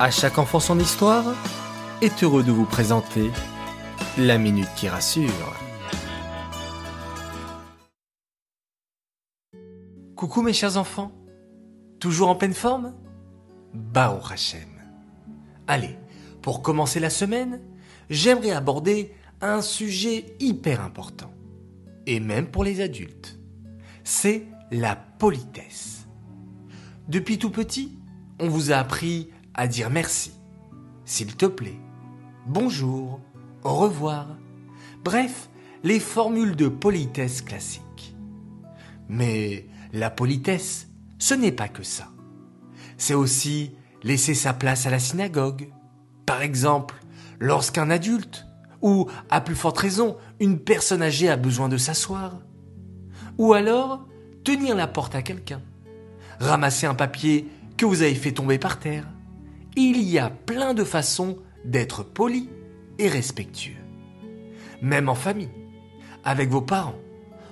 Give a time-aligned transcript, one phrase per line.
[0.00, 1.24] À chaque enfant son histoire
[2.02, 3.32] est heureux de vous présenter
[4.16, 5.56] la minute qui rassure.
[10.14, 11.10] Coucou mes chers enfants,
[11.98, 12.94] toujours en pleine forme?
[13.74, 14.68] Baruch Hashem.
[15.66, 15.98] Allez,
[16.42, 17.60] pour commencer la semaine,
[18.08, 21.32] j'aimerais aborder un sujet hyper important,
[22.06, 23.40] et même pour les adultes.
[24.04, 26.06] C'est la politesse.
[27.08, 27.98] Depuis tout petit,
[28.38, 30.30] on vous a appris à dire merci,
[31.04, 31.80] s'il te plaît,
[32.46, 33.20] bonjour,
[33.64, 34.38] au revoir,
[35.02, 35.50] bref,
[35.82, 38.14] les formules de politesse classiques.
[39.08, 40.86] Mais la politesse,
[41.18, 42.06] ce n'est pas que ça.
[42.98, 43.72] C'est aussi
[44.04, 45.70] laisser sa place à la synagogue.
[46.24, 46.94] Par exemple,
[47.40, 48.46] lorsqu'un adulte,
[48.80, 52.38] ou à plus forte raison, une personne âgée a besoin de s'asseoir.
[53.38, 54.06] Ou alors,
[54.44, 55.62] tenir la porte à quelqu'un.
[56.38, 59.08] Ramasser un papier que vous avez fait tomber par terre
[59.78, 62.48] il y a plein de façons d'être poli
[62.98, 63.76] et respectueux.
[64.82, 65.50] Même en famille,
[66.24, 66.98] avec vos parents,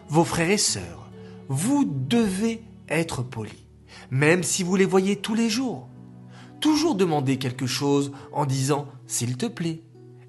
[0.08, 1.10] vos frères et sœurs,
[1.48, 3.66] vous devez être poli,
[4.10, 5.88] même si vous les voyez tous les jours.
[6.60, 9.82] Toujours demander quelque chose en disant s'il te plaît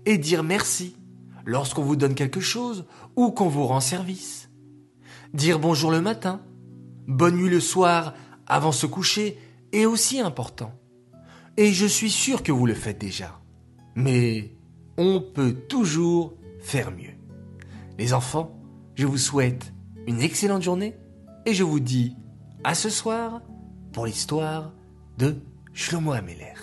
[0.06, 0.96] et dire merci
[1.46, 4.50] lorsqu'on vous donne quelque chose ou qu'on vous rend service.
[5.34, 6.42] Dire bonjour le matin,
[7.08, 8.14] bonne nuit le soir
[8.46, 9.40] avant se coucher
[9.72, 10.74] est aussi important.
[11.58, 13.42] Et je suis sûr que vous le faites déjà.
[13.96, 14.52] Mais
[14.98, 17.16] on peut toujours faire mieux.
[17.98, 18.60] Les enfants,
[18.96, 19.74] je vous souhaite
[20.06, 20.96] une excellente journée
[21.48, 22.16] et je vous dis
[22.64, 23.42] à ce soir
[23.92, 24.72] pour l'histoire
[25.18, 25.38] de
[25.74, 26.54] Shlomo Ameler.